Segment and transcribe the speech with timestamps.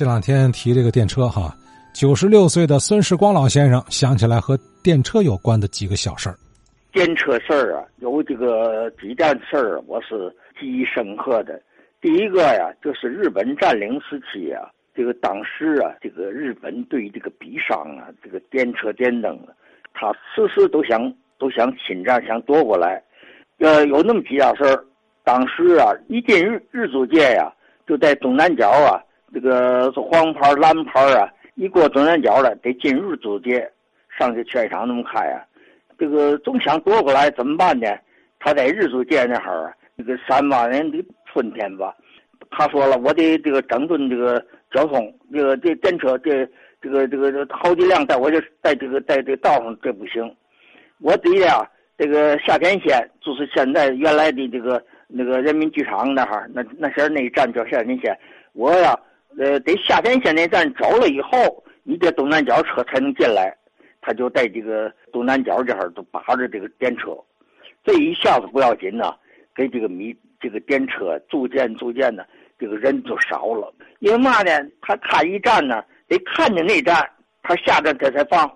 [0.00, 1.54] 这两天提这个电车哈，
[1.92, 6.36] 九十六岁的孙世光老先生想起来和电车有关的几个小事儿。
[6.90, 11.60] 电车事儿啊，有这个几件事儿，我是记忆深刻的。
[12.00, 19.52] 第一个呀，就是日本占领时期啊，这个当时啊，这个日本对这个逼商啊，这个电车电灯啊，
[19.92, 23.02] 他时时都想都想侵占，想夺过来。
[23.58, 24.82] 呃，有那么几件事儿。
[25.24, 27.52] 当时啊，一进日日租界呀，
[27.86, 28.96] 就在东南角啊，
[29.32, 33.70] 这个是黄牌蓝牌啊，一过东南角了，得进日租界，
[34.18, 35.44] 上去劝场那么开啊。
[35.98, 37.86] 这个总想夺过来，怎么办呢？
[38.38, 41.94] 他在日租界那哈儿，这个三八年的春天吧，
[42.50, 46.48] 他说了，我得这个整顿这个交通，这个这电车这
[46.80, 50.34] 这个这个这好几辆在我这在这个在这道上，这不行，
[51.00, 58.18] 我得呀，这个夏天线就是现在原来的这个那个人民剧场那哈儿，那那些那一站叫夏天线，
[58.54, 58.98] 我呀，
[59.38, 63.56] 呃，得夏天线那站走了以后，你这东南角车才能进来。
[64.02, 67.10] 他就在这个东南角这儿都把着这个电车，
[67.84, 69.14] 这一下子不要紧呐，
[69.54, 72.26] 给这个米这个电车逐渐逐渐的
[72.58, 73.72] 这个人就少了。
[73.98, 74.50] 因为嘛呢？
[74.80, 77.08] 他看一站呢，得看见那站，
[77.42, 78.50] 他下站他才放。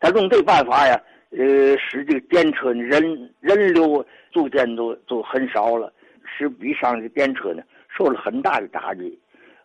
[0.00, 0.98] 他用这办法呀，
[1.32, 4.02] 呃，使这个电车人人流
[4.32, 5.92] 逐渐都都很少了，
[6.24, 7.62] 使比上的电车呢
[7.94, 9.20] 受了很大的打击。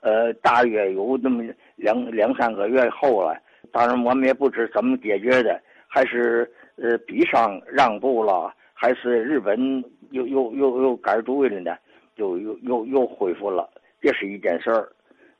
[0.05, 1.43] 呃，大约有那么
[1.75, 3.35] 两两三个月后了。
[3.71, 11.75] 当然，我们也不知怎么解决的，还是呃，比上让步了，还是日本又又又又改主意了呢？
[12.17, 13.67] 又又又又恢复了，
[13.99, 14.87] 这是一件事儿。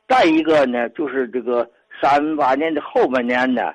[0.08, 1.70] 再一个呢，就是这个
[2.02, 3.72] 三八年的后半年呢，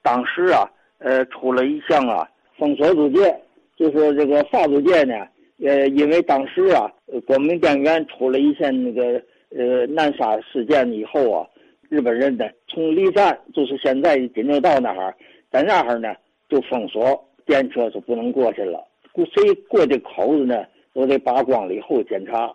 [0.00, 0.64] 当时啊，
[1.00, 3.38] 呃，出了一项啊，封锁租界，
[3.76, 5.14] 就是这个法租界呢，
[5.62, 6.90] 呃，因为当时啊，
[7.26, 9.22] 国民电源出了一件那个
[9.56, 11.46] 呃南沙事件以后啊。
[11.88, 15.12] 日本人呢，从离站就是现在的金牛道那哈，
[15.50, 16.14] 在那哈呢
[16.48, 18.86] 就封锁电车就不能过去了。
[19.10, 22.54] 过谁过这口子呢，都得扒光了以后检查。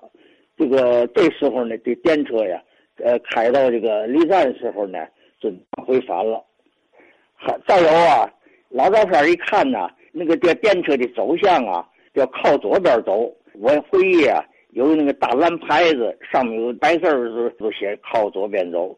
[0.57, 2.63] 这个这时候呢，这电车呀，
[3.03, 5.05] 呃，开到这个离站的时候呢，
[5.38, 5.51] 就
[5.85, 6.41] 回返了。
[7.35, 8.34] 还再有啊，
[8.69, 13.29] 老照片一看呢，那个这电车的走向啊，要靠左边走。
[13.59, 14.41] 我回忆啊，
[14.75, 18.93] 有那个大蓝牌子，上面有白字儿，都写靠左边走。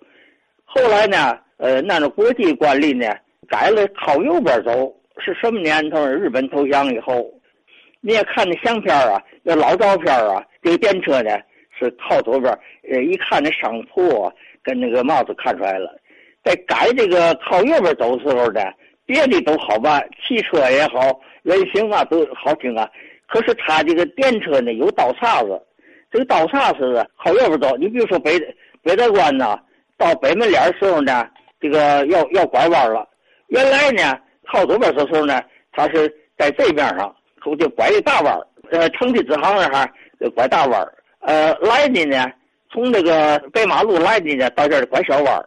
[0.66, 3.06] 后来呢，呃，按照国际惯例呢，
[3.48, 4.92] 改了靠右边走。
[5.20, 6.04] 是什么年头？
[6.08, 7.32] 日本投降以后，
[8.02, 11.38] 你也看那相片啊，那老照片啊，这个电车呢
[11.78, 12.52] 是靠左边。
[12.90, 14.34] 呃，一看那商铺
[14.64, 15.96] 跟那个帽子看出来了。
[16.44, 18.62] 在改这个靠右边走的时候呢，
[19.06, 22.90] 别的都好办，汽车也好，人行啊都好听啊。
[23.28, 25.62] 可是他这个电车呢有倒岔子，
[26.12, 27.76] 这个道岔是靠右边走。
[27.78, 28.40] 你比如说北
[28.84, 29.60] 北大关呐。
[30.00, 31.28] 到北门脸的时候呢，
[31.60, 33.04] 这个要要拐弯了。
[33.48, 35.42] 原来呢，靠左边的时候呢，
[35.72, 36.08] 他是
[36.38, 39.92] 在这边上，后就拐一大弯呃，城际支行那哈
[40.36, 40.88] 拐大弯
[41.22, 42.32] 呃，来的呢，
[42.72, 45.46] 从这个北马路来的呢，到这儿拐小弯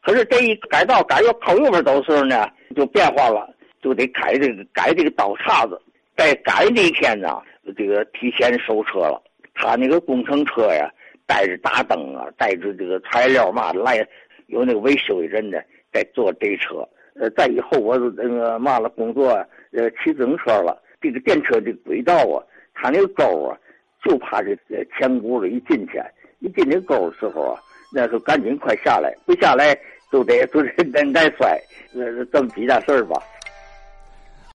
[0.00, 3.52] 可是这一改道改要靠右边走的时候呢，就变化了，
[3.82, 5.76] 就得改这个改这个道岔子。
[6.16, 7.42] 在改那天呢，
[7.76, 9.20] 这个提前收车了。
[9.58, 10.88] 他那个工程车呀。
[11.30, 13.98] 带着大灯啊，带着这个材料嘛来，
[14.46, 15.58] 有那个维修的人呢，
[15.92, 16.88] 在坐这车。
[17.20, 19.32] 呃，再以后我那个嘛了工作，
[19.72, 20.82] 呃，骑自行车了。
[21.02, 22.40] 这个电车的轨道啊，
[22.72, 23.52] 它那个沟啊，
[24.02, 24.56] 就怕这
[24.96, 26.00] 前轱辘一进去，
[26.38, 27.60] 一进那沟的时候啊，
[27.92, 29.78] 那就赶紧快下来，不下来
[30.10, 31.60] 就得就得难摔。
[31.94, 33.20] 呃，这么几件事儿吧。